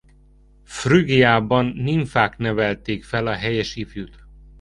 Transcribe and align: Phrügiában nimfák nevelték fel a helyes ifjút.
Phrügiában 0.65 1.65
nimfák 1.65 2.37
nevelték 2.37 3.03
fel 3.03 3.27
a 3.27 3.33
helyes 3.33 3.75
ifjút. 3.75 4.25